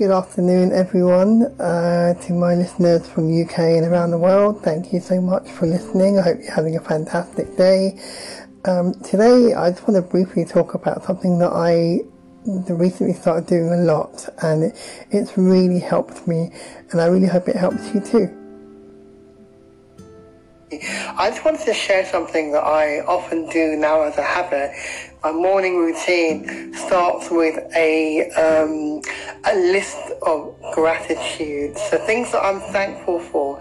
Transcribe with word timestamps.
Good 0.00 0.12
afternoon, 0.12 0.72
everyone. 0.72 1.42
Uh, 1.60 2.14
to 2.14 2.32
my 2.32 2.54
listeners 2.54 3.06
from 3.06 3.28
UK 3.28 3.58
and 3.58 3.84
around 3.84 4.12
the 4.12 4.18
world, 4.18 4.62
thank 4.62 4.94
you 4.94 4.98
so 4.98 5.20
much 5.20 5.50
for 5.50 5.66
listening. 5.66 6.18
I 6.18 6.22
hope 6.22 6.38
you're 6.40 6.54
having 6.54 6.74
a 6.74 6.80
fantastic 6.80 7.54
day. 7.58 8.00
Um, 8.64 8.94
today, 9.04 9.52
I 9.52 9.68
just 9.68 9.86
want 9.86 10.02
to 10.02 10.10
briefly 10.10 10.46
talk 10.46 10.72
about 10.72 11.04
something 11.04 11.38
that 11.40 11.52
I 11.52 11.98
recently 12.72 13.12
started 13.12 13.46
doing 13.46 13.68
a 13.68 13.76
lot, 13.76 14.26
and 14.42 14.64
it, 14.64 15.06
it's 15.10 15.36
really 15.36 15.80
helped 15.80 16.26
me, 16.26 16.50
and 16.92 16.98
I 16.98 17.04
really 17.04 17.28
hope 17.28 17.46
it 17.48 17.56
helps 17.56 17.92
you 17.92 18.00
too. 18.00 18.34
I 20.72 21.28
just 21.28 21.44
wanted 21.44 21.66
to 21.66 21.74
share 21.74 22.06
something 22.06 22.52
that 22.52 22.64
I 22.64 23.00
often 23.00 23.50
do 23.50 23.76
now 23.76 24.00
as 24.00 24.16
a 24.16 24.22
habit. 24.22 24.70
My 25.22 25.32
morning 25.32 25.76
routine 25.76 26.72
starts 26.72 27.30
with 27.30 27.58
a 27.76 28.30
um, 28.30 29.02
a 29.44 29.54
list 29.54 29.98
of 30.22 30.54
gratitude, 30.72 31.76
so 31.76 31.98
things 32.06 32.32
that 32.32 32.42
I'm 32.42 32.60
thankful 32.72 33.20
for, 33.20 33.60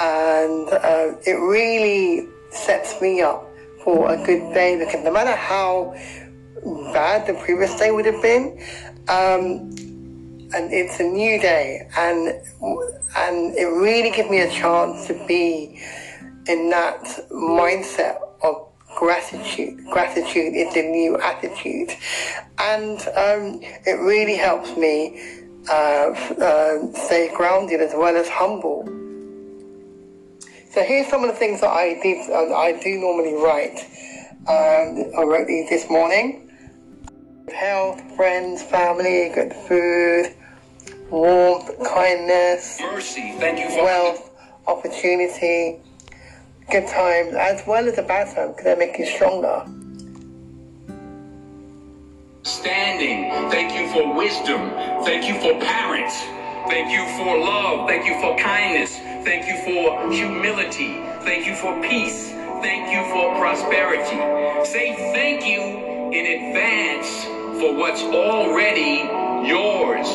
and 0.00 0.66
uh, 0.72 1.12
it 1.26 1.38
really 1.38 2.26
sets 2.50 2.98
me 3.02 3.20
up 3.20 3.46
for 3.84 4.10
a 4.10 4.16
good 4.24 4.54
day 4.54 4.78
because 4.78 5.04
no 5.04 5.12
matter 5.12 5.36
how 5.36 5.94
bad 6.94 7.26
the 7.26 7.34
previous 7.44 7.78
day 7.78 7.90
would 7.90 8.06
have 8.06 8.22
been, 8.22 8.58
um, 9.08 9.68
and 10.54 10.72
it's 10.72 10.98
a 10.98 11.04
new 11.04 11.38
day, 11.38 11.86
and 11.98 12.28
and 13.18 13.54
it 13.54 13.66
really 13.66 14.10
gives 14.10 14.30
me 14.30 14.40
a 14.40 14.50
chance 14.50 15.06
to 15.08 15.26
be 15.26 15.78
in 16.48 16.70
that 16.70 17.04
mindset 17.30 18.16
of 18.42 18.66
gratitude. 18.96 19.84
Gratitude 19.92 20.54
is 20.54 20.74
the 20.74 20.82
new 20.82 21.16
attitude. 21.20 21.92
And 22.58 22.98
um, 23.14 23.60
it 23.86 24.00
really 24.00 24.36
helps 24.36 24.76
me 24.76 25.44
uh, 25.68 26.08
uh, 26.40 26.92
stay 26.94 27.30
grounded 27.36 27.80
as 27.80 27.92
well 27.94 28.16
as 28.16 28.28
humble. 28.28 28.84
So 30.70 30.82
here's 30.82 31.06
some 31.06 31.22
of 31.22 31.30
the 31.30 31.36
things 31.36 31.60
that 31.60 31.70
I 31.70 31.98
did, 32.02 32.28
uh, 32.30 32.54
I 32.54 32.72
do 32.82 32.98
normally 32.98 33.34
write. 33.34 33.78
Um, 34.48 35.10
I 35.18 35.22
wrote 35.22 35.46
these 35.46 35.68
this 35.68 35.88
morning. 35.88 36.42
Health, 37.54 38.02
friends, 38.16 38.62
family, 38.62 39.30
good 39.34 39.52
food, 39.52 40.34
warmth, 41.10 41.70
kindness, 41.86 42.80
mercy, 42.80 43.34
thank 43.38 43.60
you 43.60 43.68
for 43.70 43.84
wealth, 43.84 44.30
opportunity, 44.66 45.80
good 46.70 46.86
times 46.88 47.34
as 47.34 47.62
well 47.66 47.88
as 47.88 47.96
the 47.96 48.02
bad 48.02 48.34
times 48.34 48.56
because 48.56 48.64
they 48.64 48.76
make 48.76 48.98
you 48.98 49.06
stronger. 49.06 49.64
Standing. 52.42 53.30
Thank 53.50 53.74
you 53.74 53.88
for 53.92 54.14
wisdom. 54.16 54.70
Thank 55.04 55.28
you 55.28 55.34
for 55.40 55.58
parents. 55.60 56.14
Thank 56.68 56.90
you 56.90 57.04
for 57.16 57.38
love. 57.38 57.88
Thank 57.88 58.06
you 58.06 58.20
for 58.20 58.36
kindness. 58.38 58.96
Thank 59.24 59.46
you 59.46 59.56
for 59.62 60.12
humility. 60.12 60.98
Thank 61.22 61.46
you 61.46 61.54
for 61.54 61.80
peace. 61.82 62.30
Thank 62.62 62.90
you 62.92 63.02
for 63.12 63.38
prosperity. 63.38 64.18
Say 64.64 64.94
thank 65.12 65.44
you 65.44 65.62
in 66.12 66.50
advance 66.50 67.24
for 67.60 67.74
what's 67.76 68.02
already 68.02 69.06
yours. 69.48 70.08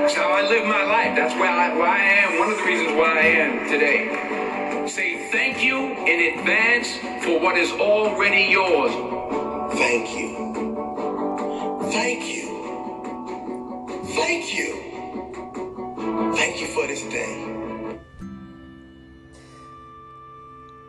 That's 0.00 0.14
how 0.14 0.30
I 0.32 0.42
live 0.48 0.64
my 0.64 0.84
life. 0.84 1.16
That's 1.16 1.34
where 1.34 1.50
I, 1.50 1.68
I 1.70 1.98
am. 1.98 2.38
One 2.38 2.50
of 2.50 2.58
the 2.58 2.64
reasons 2.64 2.92
why 2.96 3.20
I 3.20 3.26
am 3.44 3.68
today. 3.68 4.30
Say 4.90 5.30
thank 5.30 5.62
you 5.62 5.78
in 5.78 6.36
advance 6.36 6.96
for 7.24 7.38
what 7.38 7.56
is 7.56 7.70
already 7.70 8.50
yours. 8.50 8.90
Thank 9.74 10.18
you. 10.18 10.52
Thank 11.92 12.24
you. 12.26 12.44
Thank 14.16 14.52
you. 14.52 16.34
Thank 16.34 16.60
you 16.60 16.66
for 16.66 16.88
this 16.88 17.02
day. 17.04 17.46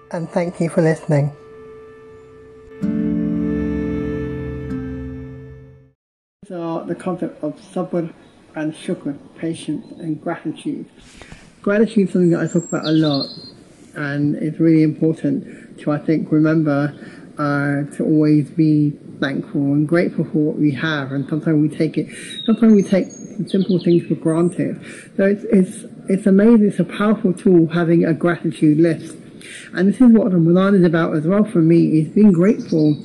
And 0.09 0.27
thank 0.31 0.59
you 0.59 0.69
for 0.69 0.81
listening. 0.81 1.31
These 6.41 6.51
are 6.57 6.85
the 6.85 6.95
concept 6.95 7.43
of 7.43 7.61
sabr 7.61 8.11
and 8.55 8.73
shukr, 8.73 9.15
patience 9.37 9.91
and 9.99 10.19
gratitude. 10.19 10.89
Gratitude 11.61 12.07
is 12.07 12.13
something 12.13 12.31
that 12.31 12.39
I 12.39 12.47
talk 12.47 12.63
about 12.63 12.85
a 12.85 12.91
lot 12.91 13.27
and 13.95 14.35
it's 14.35 14.59
really 14.59 14.83
important 14.83 15.79
to 15.79 15.91
I 15.91 15.97
think 15.99 16.31
remember 16.31 16.93
uh, 17.37 17.83
to 17.95 18.03
always 18.03 18.49
be 18.51 18.91
thankful 19.19 19.61
and 19.61 19.87
grateful 19.87 20.25
for 20.25 20.37
what 20.37 20.57
we 20.57 20.71
have. 20.71 21.11
And 21.11 21.27
sometimes 21.29 21.61
we 21.61 21.75
take 21.75 21.97
it 21.97 22.07
sometimes 22.45 22.73
we 22.73 22.83
take 22.83 23.07
simple 23.47 23.79
things 23.79 24.05
for 24.07 24.15
granted. 24.15 24.79
So 25.17 25.25
it's 25.25 25.43
it's 25.45 25.85
it's 26.09 26.27
amazing 26.27 26.67
it's 26.67 26.79
a 26.79 26.85
powerful 26.85 27.33
tool 27.33 27.67
having 27.67 28.05
a 28.05 28.13
gratitude 28.13 28.77
list. 28.79 29.15
And 29.73 29.87
this 29.87 29.99
is 29.99 30.11
what 30.11 30.31
Ramadan 30.31 30.75
is 30.75 30.83
about 30.83 31.15
as 31.15 31.25
well 31.25 31.43
for 31.43 31.59
me 31.59 31.99
is 31.99 32.09
being 32.09 32.31
grateful 32.31 32.95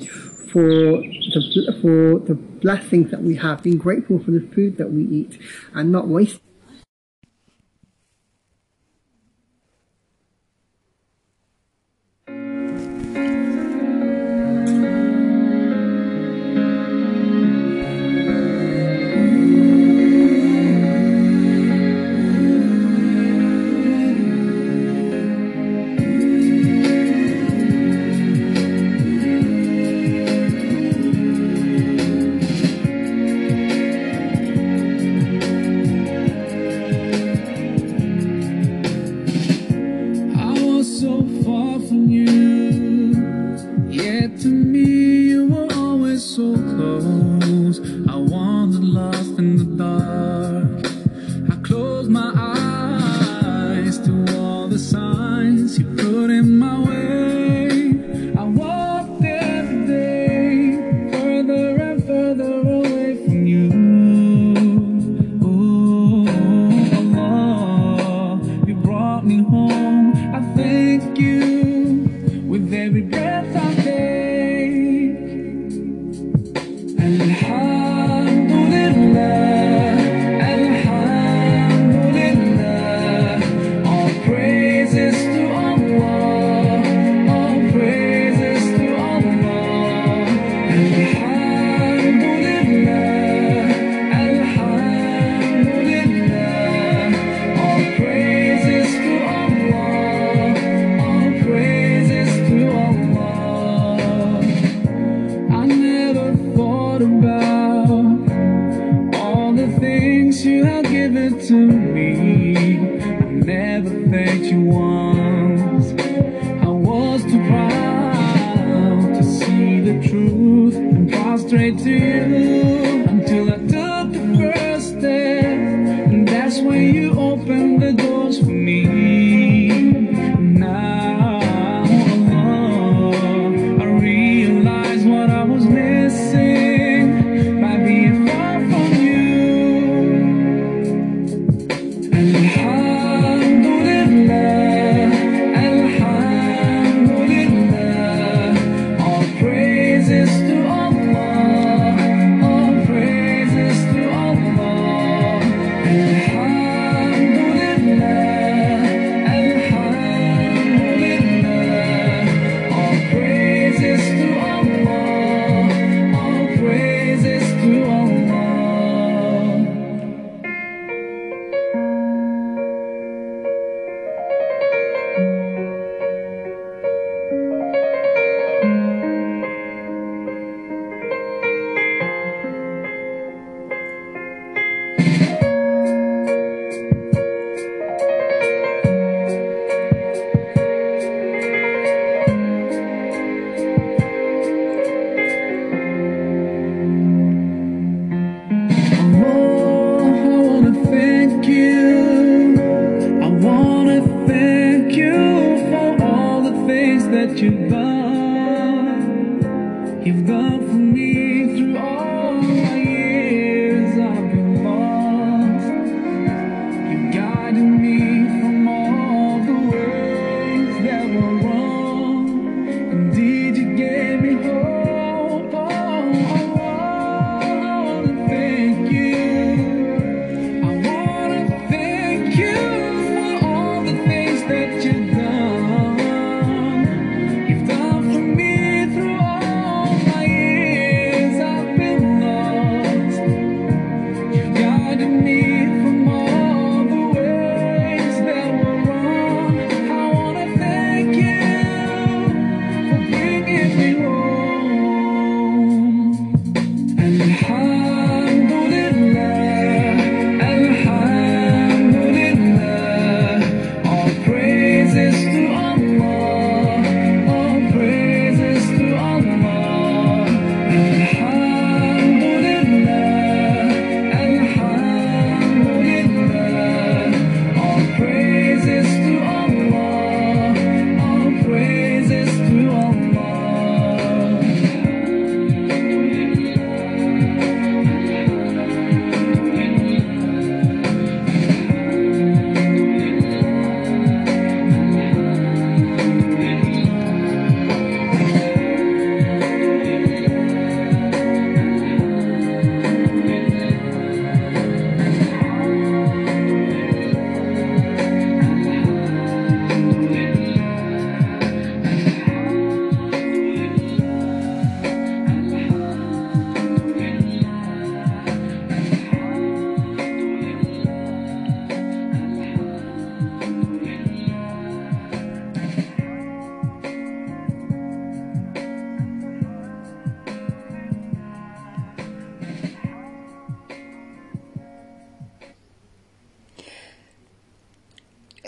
for 0.53 0.63
the 0.63 1.79
for 1.83 2.19
the 2.21 2.35
blessings 2.35 3.11
that 3.11 3.23
we 3.23 3.37
have 3.37 3.63
being 3.63 3.79
grateful 3.79 4.19
for 4.19 4.31
the 4.31 4.41
food 4.55 4.77
that 4.79 4.91
we 4.91 5.05
eat 5.05 5.39
and 5.75 5.93
not 5.93 6.09
wasting 6.09 6.46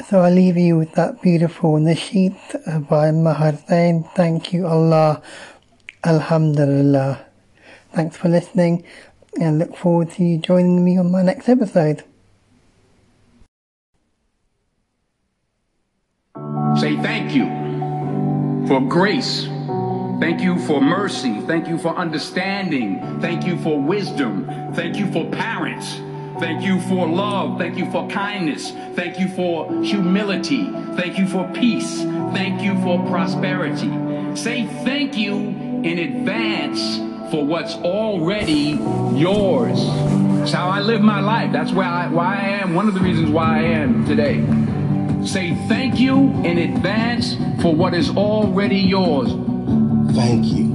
So 0.08 0.20
I 0.20 0.30
leave 0.30 0.56
you 0.56 0.78
with 0.78 0.94
that 0.94 1.20
beautiful 1.20 1.74
nasheed 1.74 2.34
uh, 2.66 2.78
by 2.78 3.10
Maher 3.10 3.58
Zain. 3.68 4.04
Thank 4.14 4.54
you, 4.54 4.66
Allah. 4.66 5.20
Alhamdulillah. 6.02 7.26
Thanks 7.92 8.16
for 8.16 8.30
listening 8.30 8.84
and 9.38 9.58
look 9.58 9.76
forward 9.76 10.10
to 10.12 10.24
you 10.24 10.38
joining 10.38 10.82
me 10.82 10.96
on 10.96 11.10
my 11.10 11.20
next 11.20 11.46
episode. 11.46 12.04
Say 16.80 16.96
thank 17.02 17.34
you 17.34 17.44
for 18.66 18.80
grace. 18.80 19.44
Thank 20.20 20.40
you 20.40 20.58
for 20.60 20.80
mercy. 20.80 21.42
Thank 21.42 21.68
you 21.68 21.76
for 21.76 21.94
understanding. 21.94 23.20
Thank 23.20 23.44
you 23.44 23.58
for 23.58 23.78
wisdom. 23.78 24.46
Thank 24.72 24.96
you 24.96 25.12
for 25.12 25.30
parents. 25.30 26.00
Thank 26.40 26.64
you 26.64 26.80
for 26.82 27.06
love. 27.06 27.58
Thank 27.58 27.76
you 27.78 27.90
for 27.90 28.08
kindness. 28.08 28.70
Thank 28.94 29.18
you 29.18 29.28
for 29.28 29.82
humility. 29.82 30.70
Thank 30.96 31.18
you 31.18 31.26
for 31.26 31.48
peace. 31.52 32.02
Thank 32.32 32.62
you 32.62 32.80
for 32.82 33.04
prosperity. 33.06 33.90
Say 34.36 34.66
thank 34.84 35.16
you 35.16 35.34
in 35.34 35.98
advance 35.98 36.98
for 37.30 37.44
what's 37.44 37.74
already 37.74 38.78
yours. 39.14 39.84
That's 40.38 40.52
how 40.52 40.68
I 40.68 40.80
live 40.80 41.00
my 41.00 41.20
life. 41.20 41.52
That's 41.52 41.72
where 41.72 41.86
I, 41.86 42.06
why 42.08 42.36
I 42.36 42.48
am. 42.60 42.74
One 42.74 42.88
of 42.88 42.94
the 42.94 43.00
reasons 43.00 43.30
why 43.30 43.58
I 43.58 43.62
am 43.62 44.06
today. 44.06 44.44
Say 45.26 45.54
thank 45.68 45.98
you 45.98 46.16
in 46.44 46.58
advance 46.58 47.34
for 47.60 47.74
what 47.74 47.94
is 47.94 48.10
already 48.10 48.78
yours. 48.78 49.28
Thank 50.14 50.46
you. 50.46 50.68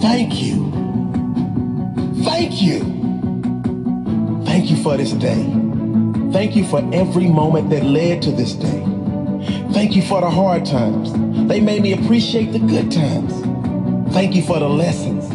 Thank 0.00 0.42
you. 0.42 0.70
Thank 2.24 2.60
you. 2.60 2.99
Thank 4.60 4.72
you 4.72 4.82
for 4.82 4.98
this 4.98 5.12
day. 5.12 5.42
Thank 6.32 6.54
you 6.54 6.66
for 6.66 6.86
every 6.92 7.26
moment 7.30 7.70
that 7.70 7.82
led 7.82 8.20
to 8.20 8.30
this 8.30 8.52
day. 8.52 8.84
Thank 9.72 9.96
you 9.96 10.02
for 10.02 10.20
the 10.20 10.28
hard 10.28 10.66
times. 10.66 11.14
They 11.48 11.62
made 11.62 11.80
me 11.80 11.94
appreciate 11.94 12.52
the 12.52 12.58
good 12.58 12.92
times. 12.92 13.32
Thank 14.12 14.34
you 14.34 14.42
for 14.42 14.58
the 14.58 14.68
lessons. 14.68 15.30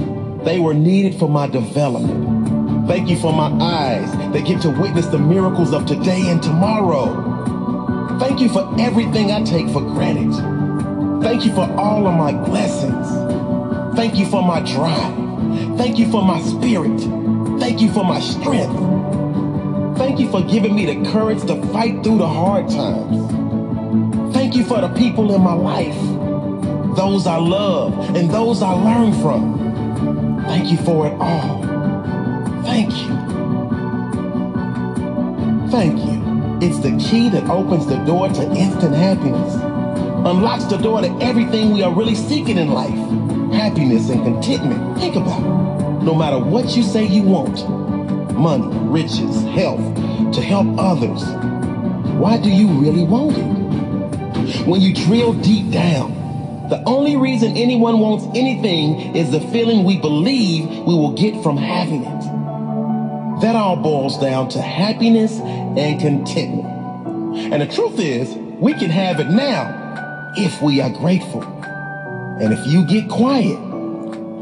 They 0.45 0.59
were 0.59 0.75
needed 0.75 1.15
for 1.15 1.27
my 1.27 1.47
development. 1.47 2.87
Thank 2.87 3.09
you 3.09 3.17
for 3.17 3.33
my 3.33 3.47
eyes 3.59 4.11
that 4.31 4.45
get 4.45 4.61
to 4.61 4.69
witness 4.69 5.07
the 5.07 5.17
miracles 5.17 5.73
of 5.73 5.87
today 5.87 6.29
and 6.29 6.43
tomorrow. 6.43 8.19
Thank 8.19 8.39
you 8.39 8.47
for 8.47 8.75
everything 8.79 9.31
I 9.31 9.41
take 9.41 9.67
for 9.69 9.81
granted. 9.81 10.35
Thank 11.23 11.45
you 11.45 11.51
for 11.55 11.67
all 11.79 12.05
of 12.05 12.13
my 12.13 12.31
blessings. 12.31 13.07
Thank 13.95 14.17
you 14.17 14.27
for 14.27 14.43
my 14.43 14.59
drive. 14.59 15.15
Thank 15.79 15.97
you 15.97 16.11
for 16.11 16.23
my 16.23 16.39
spirit. 16.41 16.99
Thank 17.59 17.81
you 17.81 17.91
for 17.91 18.03
my 18.03 18.19
strength. 18.19 18.94
Thank 20.15 20.27
you 20.27 20.31
for 20.31 20.47
giving 20.49 20.73
me 20.73 20.85
the 20.85 21.11
courage 21.11 21.41
to 21.41 21.61
fight 21.73 22.01
through 22.01 22.19
the 22.19 22.27
hard 22.27 22.69
times. 22.69 24.33
Thank 24.33 24.55
you 24.55 24.63
for 24.63 24.79
the 24.79 24.87
people 24.87 25.35
in 25.35 25.41
my 25.41 25.51
life, 25.51 25.93
those 26.95 27.27
I 27.27 27.35
love 27.35 28.15
and 28.15 28.31
those 28.31 28.61
I 28.61 28.71
learn 28.71 29.11
from. 29.21 30.41
Thank 30.45 30.71
you 30.71 30.77
for 30.77 31.07
it 31.07 31.17
all. 31.19 31.61
Thank 32.63 32.91
you. 32.95 33.09
Thank 35.69 35.99
you. 35.99 36.65
It's 36.65 36.79
the 36.79 36.95
key 36.97 37.27
that 37.31 37.49
opens 37.49 37.85
the 37.85 37.97
door 38.05 38.29
to 38.29 38.51
instant 38.53 38.95
happiness, 38.95 39.55
unlocks 39.55 40.63
the 40.63 40.77
door 40.77 41.01
to 41.01 41.09
everything 41.19 41.73
we 41.73 41.83
are 41.83 41.93
really 41.93 42.15
seeking 42.15 42.57
in 42.57 42.69
life 42.69 42.95
happiness 43.53 44.09
and 44.09 44.23
contentment. 44.23 44.97
Think 44.97 45.17
about 45.17 45.41
it. 45.41 46.03
No 46.05 46.15
matter 46.15 46.39
what 46.39 46.73
you 46.77 46.83
say 46.83 47.03
you 47.03 47.23
want, 47.23 47.84
money, 48.35 48.67
riches, 48.89 49.43
health, 49.43 49.95
to 50.33 50.41
help 50.41 50.67
others. 50.77 51.23
Why 52.19 52.37
do 52.37 52.49
you 52.49 52.67
really 52.67 53.03
want 53.03 53.37
it? 53.37 54.67
When 54.67 54.81
you 54.81 54.93
drill 54.93 55.33
deep 55.33 55.71
down, 55.71 56.13
the 56.69 56.81
only 56.85 57.15
reason 57.15 57.55
anyone 57.55 57.99
wants 57.99 58.25
anything 58.35 59.15
is 59.15 59.31
the 59.31 59.39
feeling 59.39 59.83
we 59.83 59.99
believe 59.99 60.67
we 60.67 60.95
will 60.95 61.13
get 61.13 61.41
from 61.43 61.57
having 61.57 62.03
it. 62.03 63.41
That 63.41 63.55
all 63.55 63.75
boils 63.75 64.17
down 64.19 64.49
to 64.49 64.61
happiness 64.61 65.39
and 65.39 65.99
contentment. 65.99 67.53
And 67.53 67.61
the 67.61 67.67
truth 67.67 67.99
is, 67.99 68.33
we 68.59 68.73
can 68.73 68.89
have 68.89 69.19
it 69.19 69.29
now 69.29 70.33
if 70.37 70.61
we 70.61 70.81
are 70.81 70.89
grateful. 70.89 71.43
And 71.43 72.51
if 72.51 72.65
you 72.65 72.85
get 72.85 73.09
quiet, 73.09 73.59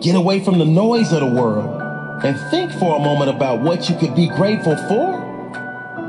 get 0.01 0.15
away 0.15 0.39
from 0.39 0.59
the 0.59 0.65
noise 0.65 1.12
of 1.12 1.19
the 1.19 1.41
world, 1.41 1.81
and 2.22 2.39
think 2.51 2.72
for 2.74 2.96
a 2.96 3.00
moment 3.00 3.29
about 3.29 3.62
what 3.62 3.89
you 3.89 3.98
could 3.98 4.15
be 4.15 4.27
grateful 4.27 4.75
for, 4.88 5.34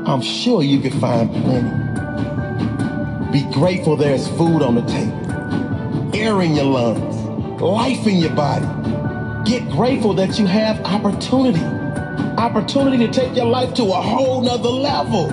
I'm 0.07 0.21
sure 0.21 0.61
you 0.61 0.79
could 0.79 0.93
find 0.93 1.31
plenty. 1.31 1.85
Be 3.31 3.43
grateful 3.51 3.97
there's 3.97 4.27
food 4.29 4.61
on 4.61 4.75
the 4.75 4.83
table, 4.83 6.15
air 6.15 6.41
in 6.41 6.55
your 6.55 6.65
lungs, 6.65 7.61
life 7.61 8.05
in 8.07 8.17
your 8.17 8.33
body. 8.35 8.65
Get 9.49 9.69
grateful 9.69 10.13
that 10.13 10.39
you 10.39 10.45
have 10.45 10.79
opportunity. 10.81 11.63
Opportunity 12.37 13.05
to 13.05 13.11
take 13.11 13.35
your 13.35 13.45
life 13.45 13.73
to 13.75 13.83
a 13.83 14.01
whole 14.01 14.41
nother 14.41 14.69
level. 14.69 15.27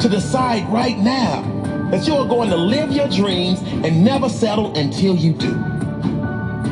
To 0.00 0.08
decide 0.08 0.66
right 0.72 0.98
now 0.98 1.42
that 1.90 2.06
you 2.06 2.14
are 2.14 2.26
going 2.26 2.48
to 2.50 2.56
live 2.56 2.92
your 2.92 3.08
dreams 3.08 3.60
and 3.62 4.04
never 4.04 4.28
settle 4.28 4.76
until 4.76 5.14
you 5.14 5.32
do. 5.32 5.69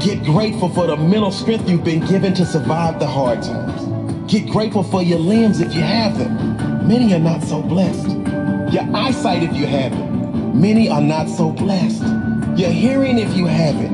Get 0.08 0.24
grateful 0.24 0.70
for 0.70 0.86
the 0.86 0.96
mental 0.96 1.30
strength 1.30 1.68
you've 1.68 1.84
been 1.84 2.00
given 2.06 2.32
to 2.32 2.46
survive 2.46 2.98
the 2.98 3.06
hard 3.06 3.42
times. 3.42 4.32
Get 4.32 4.48
grateful 4.48 4.82
for 4.82 5.02
your 5.02 5.18
limbs 5.18 5.60
if 5.60 5.74
you 5.74 5.82
have 5.82 6.16
them. 6.16 6.88
Many 6.88 7.12
are 7.12 7.18
not 7.18 7.42
so 7.42 7.60
blessed. 7.60 8.08
Your 8.72 8.88
eyesight 8.96 9.42
if 9.42 9.54
you 9.54 9.66
have 9.66 9.92
it. 9.92 10.54
Many 10.54 10.88
are 10.88 11.02
not 11.02 11.28
so 11.28 11.50
blessed. 11.50 12.02
Your 12.58 12.70
hearing 12.70 13.18
if 13.18 13.36
you 13.36 13.44
have 13.44 13.76
it. 13.76 13.90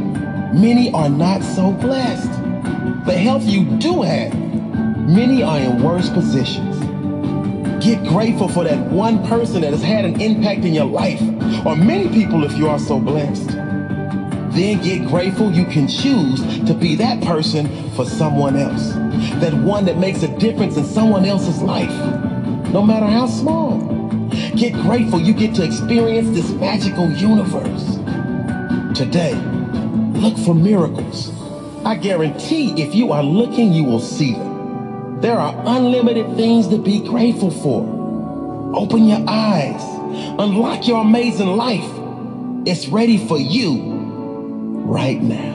Many 0.54 0.92
are 0.92 1.08
not 1.08 1.42
so 1.42 1.72
blessed. 1.72 2.30
The 3.06 3.14
health 3.14 3.42
you 3.42 3.64
do 3.78 4.02
have. 4.02 4.32
Many 5.08 5.42
are 5.42 5.58
in 5.58 5.82
worse 5.82 6.10
positions. 6.10 6.78
Get 7.84 8.04
grateful 8.06 8.46
for 8.46 8.62
that 8.62 8.78
one 8.92 9.26
person 9.26 9.62
that 9.62 9.72
has 9.72 9.82
had 9.82 10.04
an 10.04 10.20
impact 10.20 10.64
in 10.64 10.74
your 10.74 10.86
life, 10.86 11.20
or 11.66 11.74
many 11.74 12.08
people 12.08 12.44
if 12.44 12.56
you 12.56 12.68
are 12.68 12.78
so 12.78 13.00
blessed. 13.00 13.53
Then 14.54 14.80
get 14.82 15.08
grateful 15.08 15.50
you 15.50 15.64
can 15.64 15.88
choose 15.88 16.40
to 16.66 16.74
be 16.74 16.94
that 16.96 17.20
person 17.24 17.90
for 17.90 18.04
someone 18.04 18.54
else. 18.54 18.90
That 19.40 19.52
one 19.52 19.84
that 19.86 19.98
makes 19.98 20.22
a 20.22 20.28
difference 20.38 20.76
in 20.76 20.84
someone 20.84 21.24
else's 21.24 21.60
life, 21.60 21.90
no 22.72 22.80
matter 22.80 23.06
how 23.06 23.26
small. 23.26 23.80
Get 24.54 24.72
grateful 24.74 25.20
you 25.20 25.34
get 25.34 25.56
to 25.56 25.64
experience 25.64 26.30
this 26.30 26.48
magical 26.52 27.10
universe. 27.10 27.96
Today, 28.96 29.34
look 30.14 30.38
for 30.38 30.54
miracles. 30.54 31.32
I 31.84 31.96
guarantee 31.96 32.80
if 32.80 32.94
you 32.94 33.10
are 33.10 33.24
looking, 33.24 33.72
you 33.72 33.82
will 33.82 33.98
see 33.98 34.34
them. 34.34 35.20
There 35.20 35.36
are 35.36 35.52
unlimited 35.66 36.36
things 36.36 36.68
to 36.68 36.78
be 36.78 37.00
grateful 37.00 37.50
for. 37.50 37.82
Open 38.76 39.08
your 39.08 39.24
eyes. 39.26 39.82
Unlock 40.38 40.86
your 40.86 41.00
amazing 41.00 41.56
life. 41.56 41.90
It's 42.66 42.86
ready 42.86 43.18
for 43.18 43.36
you 43.36 43.93
right 44.94 45.20
now. 45.20 45.54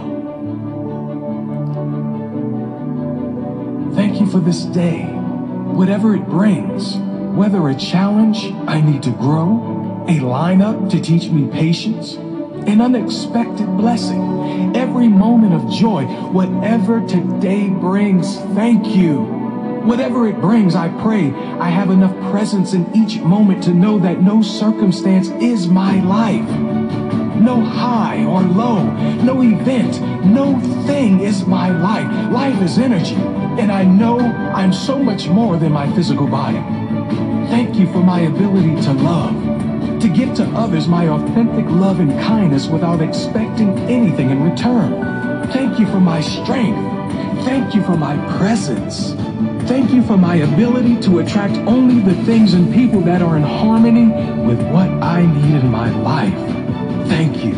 Thank 3.96 4.20
you 4.20 4.28
for 4.28 4.42
this 4.42 4.64
day, 4.66 5.04
whatever 5.04 6.14
it 6.14 6.26
brings. 6.28 6.98
Whether 6.98 7.70
a 7.70 7.76
challenge 7.76 8.44
I 8.68 8.82
need 8.82 9.02
to 9.04 9.12
grow, 9.12 10.04
a 10.10 10.20
lineup 10.20 10.90
to 10.90 11.00
teach 11.00 11.30
me 11.30 11.50
patience, 11.50 12.16
an 12.16 12.82
unexpected 12.82 13.68
blessing, 13.78 14.76
every 14.76 15.08
moment 15.08 15.54
of 15.54 15.72
joy, 15.72 16.04
whatever 16.34 17.00
today 17.08 17.70
brings, 17.70 18.36
thank 18.56 18.88
you. 18.88 19.20
Whatever 19.86 20.28
it 20.28 20.42
brings, 20.42 20.76
I 20.76 20.90
pray 21.02 21.32
I 21.32 21.70
have 21.70 21.92
enough 21.92 22.14
presence 22.30 22.74
in 22.74 22.94
each 22.94 23.22
moment 23.22 23.64
to 23.64 23.74
know 23.74 24.00
that 24.00 24.22
no 24.22 24.42
circumstance 24.42 25.30
is 25.42 25.70
my 25.70 26.02
life. 26.04 26.99
No 27.40 27.62
high 27.62 28.26
or 28.26 28.42
low, 28.42 28.84
no 29.24 29.42
event, 29.42 30.02
no 30.26 30.60
thing 30.86 31.22
is 31.22 31.46
my 31.46 31.70
life. 31.70 32.32
Life 32.32 32.62
is 32.62 32.78
energy, 32.78 33.16
and 33.16 33.72
I 33.72 33.84
know 33.84 34.20
I'm 34.20 34.74
so 34.74 35.00
much 35.00 35.28
more 35.30 35.58
than 35.58 35.72
my 35.72 35.90
physical 35.96 36.28
body. 36.28 36.60
Thank 37.50 37.78
you 37.78 37.88
for 37.94 38.00
my 38.00 38.22
ability 38.22 38.82
to 38.82 38.94
love, 38.94 40.02
to 40.02 40.10
give 40.10 40.34
to 40.36 40.44
others 40.50 40.88
my 40.88 41.08
authentic 41.08 41.66
love 41.66 42.00
and 42.02 42.12
kindness 42.20 42.68
without 42.68 43.02
expecting 43.02 43.70
anything 43.90 44.32
in 44.32 44.44
return. 44.44 45.48
Thank 45.52 45.80
you 45.80 45.88
for 45.88 46.00
my 46.00 46.22
strength. 46.22 46.78
Thank 47.46 47.74
you 47.74 47.82
for 47.84 47.96
my 47.96 48.18
presence. 48.38 49.14
Thank 49.68 49.92
you 49.92 50.04
for 50.04 50.18
my 50.18 50.36
ability 50.36 51.00
to 51.02 51.20
attract 51.20 51.56
only 51.68 52.02
the 52.02 52.22
things 52.26 52.54
and 52.54 52.74
people 52.74 53.02
that 53.02 53.22
are 53.22 53.38
in 53.38 53.44
harmony 53.44 54.08
with 54.46 54.62
what 54.72 54.90
I 54.90 55.26
need 55.26 55.56
in 55.56 55.70
my 55.70 55.90
life. 56.02 56.49
Thank 57.20 57.44
you. 57.44 57.54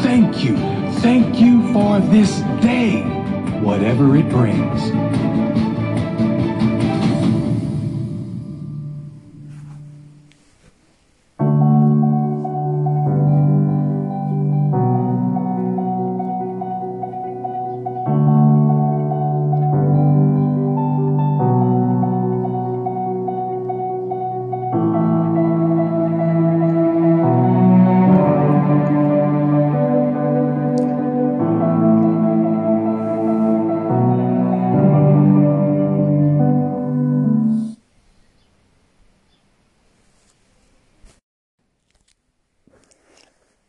Thank 0.00 0.42
you. 0.42 0.56
Thank 1.00 1.38
you 1.38 1.74
for 1.74 2.00
this 2.00 2.38
day, 2.62 3.02
whatever 3.60 4.16
it 4.16 4.30
brings. 4.30 5.25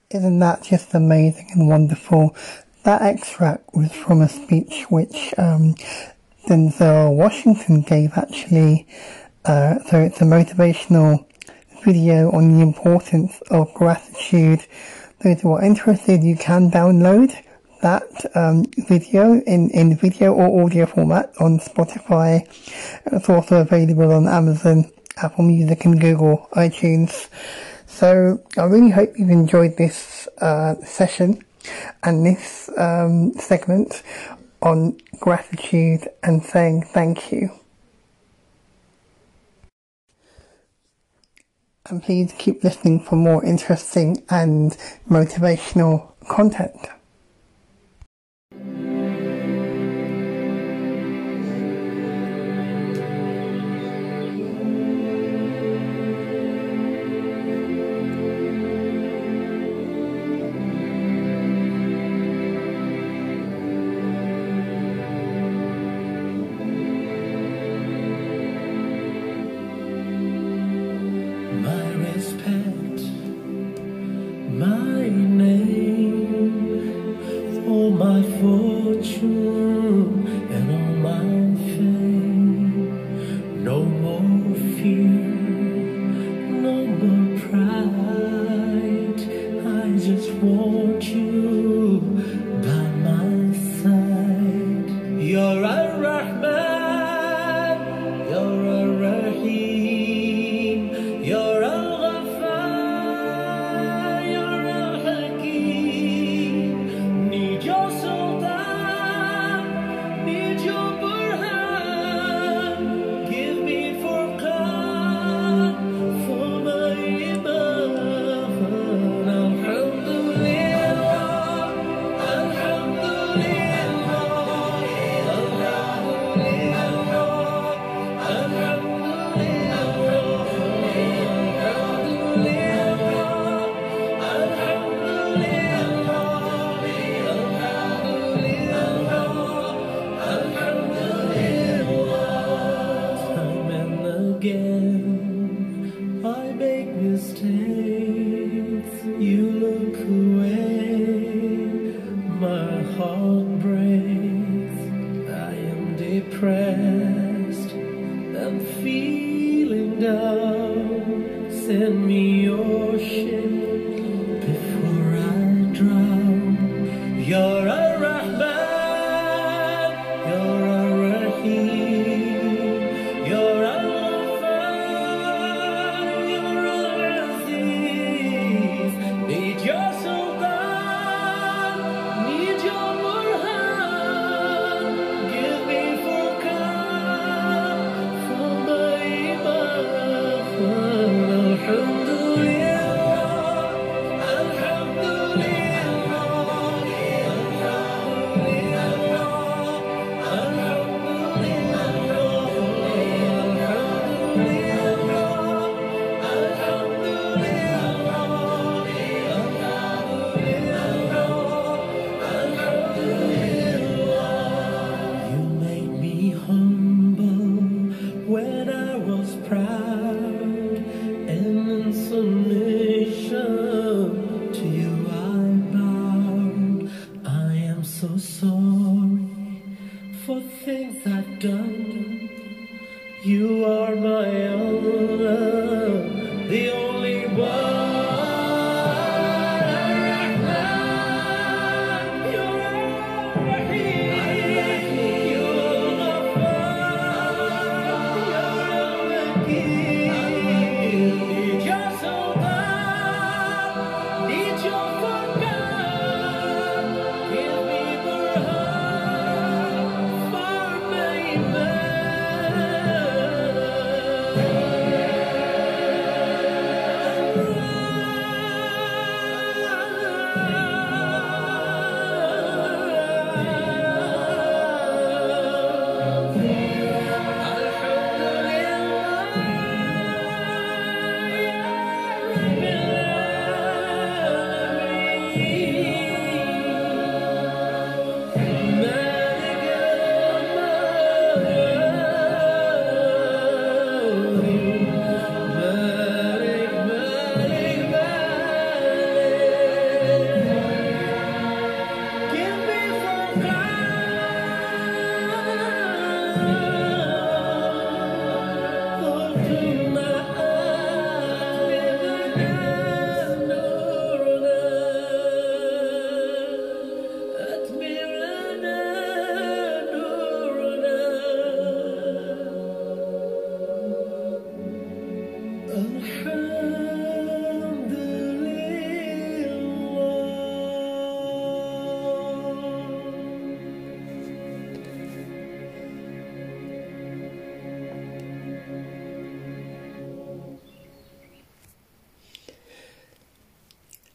Isn't 0.09 0.39
that 0.39 0.63
just 0.63 0.93
amazing 0.93 1.49
and 1.51 1.67
wonderful? 1.67 2.33
That 2.83 3.01
extract 3.01 3.75
was 3.75 3.91
from 3.91 4.21
a 4.21 4.29
speech 4.29 4.85
which 4.87 5.33
um, 5.37 5.75
Denzel 6.47 7.13
Washington 7.13 7.81
gave 7.81 8.13
actually. 8.17 8.87
Uh, 9.43 9.79
so 9.79 9.99
it's 9.99 10.21
a 10.21 10.23
motivational 10.23 11.25
video 11.83 12.31
on 12.31 12.55
the 12.55 12.61
importance 12.61 13.41
of 13.51 13.73
gratitude. 13.73 14.65
Those 15.25 15.41
who 15.41 15.51
are 15.51 15.61
interested, 15.61 16.23
you 16.23 16.37
can 16.37 16.71
download 16.71 17.35
that 17.81 18.31
um, 18.33 18.63
video 18.87 19.41
in, 19.41 19.69
in 19.71 19.97
video 19.97 20.33
or 20.33 20.63
audio 20.63 20.85
format 20.85 21.33
on 21.41 21.59
Spotify. 21.59 22.47
It's 23.07 23.27
also 23.27 23.59
available 23.59 24.13
on 24.13 24.29
Amazon, 24.29 24.89
Apple 25.17 25.43
Music 25.43 25.83
and 25.83 25.99
Google 25.99 26.47
iTunes. 26.53 27.27
So 27.97 28.39
I 28.55 28.65
really 28.65 28.91
hope 28.91 29.17
you've 29.17 29.31
enjoyed 29.31 29.75
this 29.75 30.27
uh, 30.37 30.75
session 30.85 31.43
and 32.03 32.23
this 32.23 32.69
um, 32.77 33.33
segment 33.33 34.03
on 34.61 34.99
gratitude 35.19 36.07
and 36.21 36.43
saying 36.43 36.83
thank 36.93 37.31
you. 37.31 37.49
And 41.87 42.03
please 42.03 42.35
keep 42.37 42.63
listening 42.63 42.99
for 42.99 43.15
more 43.15 43.43
interesting 43.43 44.23
and 44.29 44.77
motivational 45.09 46.11
content. 46.29 46.89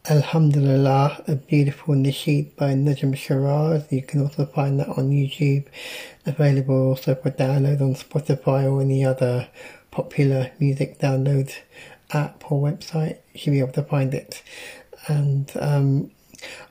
Alhamdulillah, 0.09 1.23
a 1.29 1.35
beautiful 1.35 1.95
nasheed 1.95 2.57
by 2.57 2.73
Najm 2.73 3.15
Shiraz. 3.15 3.89
You 3.89 4.01
can 4.01 4.21
also 4.23 4.45
find 4.45 4.77
that 4.81 4.89
on 4.89 5.11
YouTube. 5.11 5.65
Available 6.25 6.89
also 6.89 7.15
for 7.15 7.31
download 7.31 7.79
on 7.79 7.95
Spotify 7.95 8.69
or 8.69 8.81
any 8.81 9.05
other 9.05 9.47
popular 9.91 10.51
music 10.59 10.99
download 10.99 11.55
app 12.11 12.51
or 12.51 12.61
website. 12.61 13.19
You 13.33 13.39
should 13.39 13.51
be 13.51 13.61
able 13.61 13.71
to 13.71 13.83
find 13.83 14.13
it. 14.13 14.43
And 15.07 15.49
um, 15.57 16.11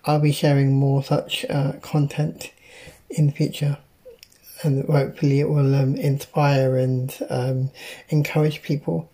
I'll 0.05 0.21
be 0.21 0.33
sharing 0.33 0.75
more 0.75 1.03
such 1.03 1.47
uh, 1.49 1.73
content 1.81 2.53
in 3.09 3.29
the 3.29 3.33
future. 3.33 3.79
And 4.62 4.85
hopefully 4.85 5.40
it 5.40 5.49
will 5.49 5.75
um, 5.75 5.97
inspire 5.97 6.77
and 6.77 7.18
um, 7.31 7.71
encourage 8.11 8.61
people 8.61 9.11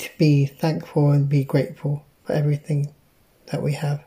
to 0.00 0.10
be 0.18 0.44
thankful 0.44 1.12
and 1.12 1.30
be 1.30 1.44
grateful 1.44 2.04
for 2.24 2.34
everything 2.34 2.92
that 3.46 3.62
we 3.62 3.72
have. 3.72 4.04